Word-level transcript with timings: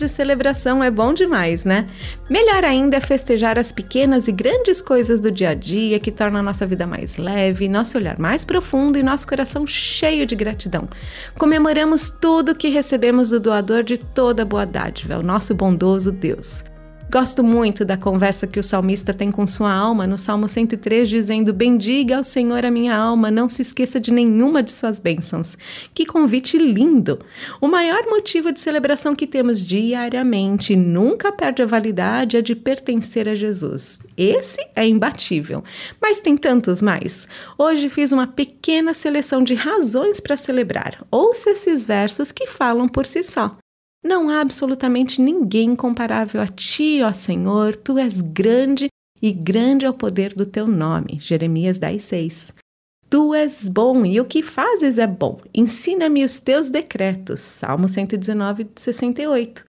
De 0.00 0.08
celebração 0.08 0.82
é 0.82 0.90
bom 0.90 1.12
demais, 1.12 1.64
né? 1.64 1.86
Melhor 2.28 2.64
ainda 2.64 2.96
é 2.96 3.00
festejar 3.00 3.58
as 3.58 3.70
pequenas 3.70 4.26
e 4.28 4.32
grandes 4.32 4.80
coisas 4.80 5.20
do 5.20 5.30
dia 5.30 5.50
a 5.50 5.54
dia 5.54 6.00
que 6.00 6.10
tornam 6.10 6.40
a 6.40 6.42
nossa 6.42 6.66
vida 6.66 6.86
mais 6.86 7.16
leve, 7.16 7.68
nosso 7.68 7.98
olhar 7.98 8.18
mais 8.18 8.44
profundo 8.44 8.98
e 8.98 9.02
nosso 9.02 9.26
coração 9.26 9.66
cheio 9.66 10.26
de 10.26 10.34
gratidão. 10.34 10.88
Comemoramos 11.38 12.08
tudo 12.08 12.54
que 12.54 12.68
recebemos 12.68 13.28
do 13.28 13.38
doador 13.38 13.82
de 13.82 13.98
toda 13.98 14.44
boa 14.44 14.64
dádiva, 14.64 15.18
o 15.18 15.22
nosso 15.22 15.54
bondoso 15.54 16.10
Deus. 16.10 16.64
Gosto 17.12 17.42
muito 17.42 17.84
da 17.84 17.96
conversa 17.96 18.46
que 18.46 18.60
o 18.60 18.62
salmista 18.62 19.12
tem 19.12 19.32
com 19.32 19.44
sua 19.44 19.72
alma 19.72 20.06
no 20.06 20.16
Salmo 20.16 20.48
103, 20.48 21.08
dizendo: 21.08 21.52
Bendiga 21.52 22.18
ao 22.18 22.22
Senhor 22.22 22.64
a 22.64 22.70
minha 22.70 22.94
alma, 22.94 23.32
não 23.32 23.48
se 23.48 23.62
esqueça 23.62 23.98
de 23.98 24.12
nenhuma 24.12 24.62
de 24.62 24.70
suas 24.70 25.00
bênçãos. 25.00 25.58
Que 25.92 26.06
convite 26.06 26.56
lindo! 26.56 27.18
O 27.60 27.66
maior 27.66 28.04
motivo 28.06 28.52
de 28.52 28.60
celebração 28.60 29.12
que 29.12 29.26
temos 29.26 29.60
diariamente, 29.60 30.76
nunca 30.76 31.32
perde 31.32 31.62
a 31.62 31.66
validade, 31.66 32.36
é 32.36 32.40
de 32.40 32.54
pertencer 32.54 33.28
a 33.28 33.34
Jesus. 33.34 33.98
Esse 34.16 34.64
é 34.76 34.86
imbatível. 34.86 35.64
Mas 36.00 36.20
tem 36.20 36.36
tantos 36.36 36.80
mais. 36.80 37.26
Hoje 37.58 37.88
fiz 37.88 38.12
uma 38.12 38.28
pequena 38.28 38.94
seleção 38.94 39.42
de 39.42 39.54
razões 39.54 40.20
para 40.20 40.36
celebrar. 40.36 41.04
Ouça 41.10 41.50
esses 41.50 41.84
versos 41.84 42.30
que 42.30 42.46
falam 42.46 42.88
por 42.88 43.04
si 43.04 43.24
só. 43.24 43.56
Não 44.02 44.30
há 44.30 44.40
absolutamente 44.40 45.20
ninguém 45.20 45.76
comparável 45.76 46.40
a 46.40 46.46
ti, 46.46 47.00
ó 47.02 47.12
Senhor, 47.12 47.76
tu 47.76 47.98
és 47.98 48.20
grande 48.20 48.88
e 49.20 49.30
grande 49.32 49.84
é 49.84 49.90
o 49.90 49.94
poder 49.94 50.34
do 50.34 50.46
teu 50.46 50.66
nome. 50.66 51.18
Jeremias 51.20 51.78
10, 51.78 52.02
6. 52.02 52.54
Tu 53.10 53.34
és 53.34 53.68
bom 53.68 54.06
e 54.06 54.20
o 54.20 54.24
que 54.24 54.42
fazes 54.42 54.96
é 54.96 55.06
bom. 55.06 55.40
Ensina-me 55.52 56.24
os 56.24 56.38
teus 56.38 56.70
decretos. 56.70 57.40
Salmo 57.40 57.88
119, 57.88 58.68
68. 58.76 59.64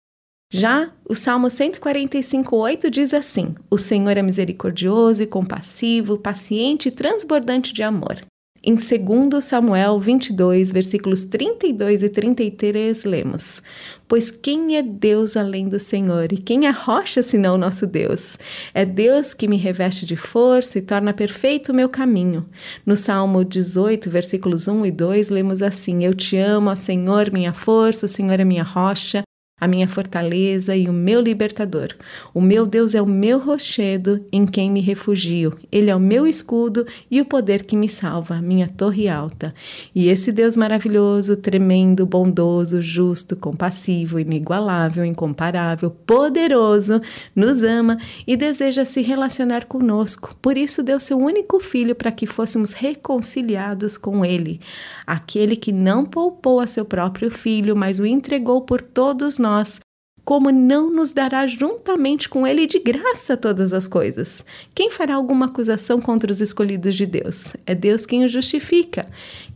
Já 0.53 0.93
o 1.09 1.15
Salmo 1.15 1.51
145, 1.51 2.57
8 2.57 2.91
diz 2.91 3.13
assim: 3.13 3.55
O 3.71 3.77
Senhor 3.77 4.17
é 4.17 4.23
misericordioso 4.23 5.23
e 5.23 5.27
compassivo, 5.27 6.19
paciente 6.19 6.89
e 6.89 6.93
transbordante 6.93 7.73
de 7.73 7.83
amor. 7.83 8.25
Em 8.69 8.75
2 8.75 9.45
Samuel 9.45 9.97
22, 10.01 10.73
versículos 10.73 11.25
32 11.25 12.03
e 12.03 12.09
33, 12.09 13.05
lemos: 13.05 13.63
Pois 14.09 14.29
quem 14.29 14.77
é 14.77 14.83
Deus 14.83 15.37
além 15.37 15.69
do 15.69 15.79
Senhor? 15.79 16.33
E 16.33 16.37
quem 16.37 16.67
é 16.67 16.71
rocha 16.71 17.23
senão 17.23 17.57
nosso 17.57 17.87
Deus? 17.87 18.37
É 18.75 18.85
Deus 18.85 19.35
que 19.35 19.47
me 19.47 19.57
reveste 19.57 20.05
de 20.05 20.17
força 20.17 20.81
e 20.81 20.83
torna 20.83 21.15
perfeito 21.15 21.71
o 21.71 21.75
meu 21.77 21.89
caminho. 21.89 22.45
No 22.85 22.97
Salmo 22.97 23.45
18, 23.45 24.11
versículos 24.11 24.67
1 24.67 24.87
e 24.87 24.91
2, 24.91 25.29
lemos 25.29 25.63
assim: 25.63 26.05
Eu 26.05 26.13
te 26.13 26.37
amo, 26.37 26.69
ó 26.69 26.75
Senhor, 26.75 27.31
minha 27.31 27.53
força, 27.53 28.07
o 28.07 28.09
Senhor 28.09 28.41
é 28.41 28.45
minha 28.45 28.65
rocha 28.65 29.23
a 29.59 29.67
minha 29.67 29.89
fortaleza 29.89 30.77
e 30.77 30.87
o 30.87 30.93
meu 30.93 31.19
libertador. 31.19 31.89
O 32.35 32.43
meu 32.43 32.67
Deus 32.67 32.95
é 32.95 33.01
o 33.01 33.07
meu 33.07 33.39
rochedo 33.39 34.23
em 34.31 34.45
quem 34.45 34.71
me 34.71 34.83
refugio. 34.83 35.57
Ele 35.73 35.89
é 35.89 35.97
o 35.97 36.01
meu 36.01 36.27
escudo 36.27 36.87
e 37.11 37.23
o 37.23 37.25
poder 37.25 37.65
que 37.65 37.75
me 37.75 37.89
salva, 37.89 38.43
minha 38.43 38.69
torre 38.69 39.09
alta. 39.09 39.55
E 39.95 40.09
esse 40.09 40.31
Deus 40.31 40.57
maravilhoso, 40.57 41.39
tremendo, 41.39 42.05
bondoso, 42.05 42.83
justo, 42.83 43.35
compassivo, 43.35 44.21
inigualável, 44.21 45.07
incomparável, 45.07 45.91
poderoso, 45.91 47.01
nos 47.35 47.63
ama 47.63 47.97
e 48.27 48.37
deseja 48.37 48.85
se 48.85 49.01
relacionar 49.01 49.65
conosco. 49.65 50.37
Por 50.43 50.59
isso 50.59 50.83
deu 50.83 51.01
seu 51.01 51.17
único 51.17 51.59
filho 51.61 51.95
para 51.95 52.13
que 52.13 52.27
fôssemos 52.27 52.75
reconciliados 52.75 53.97
com 53.97 54.23
ele. 54.23 54.61
Aquele 55.07 55.57
que 55.57 55.73
não 55.73 56.05
poupou 56.05 56.61
a 56.61 56.67
seu 56.67 56.85
próprio 56.85 57.31
filho, 57.31 57.75
mas 57.75 57.99
o 57.99 58.05
entregou 58.05 58.61
por 58.61 58.83
todos 58.83 59.39
nós 59.39 59.46
nós, 59.47 59.81
como 60.25 60.51
não 60.51 60.91
nos 60.91 61.13
dará 61.13 61.47
juntamente 61.47 62.29
com 62.29 62.45
Ele 62.45 62.67
de 62.67 62.81
graça 62.81 63.37
todas 63.37 63.73
as 63.73 63.87
coisas? 63.87 64.45
Quem 64.75 64.91
fará 64.91 65.15
alguma 65.15 65.47
acusação 65.47 66.01
contra 66.01 66.33
os 66.33 66.41
escolhidos 66.41 66.97
de 66.97 67.07
Deus? 67.07 67.53
É 67.65 67.77
Deus 67.77 68.05
quem 68.05 68.25
os 68.25 68.33
justifica. 68.33 69.09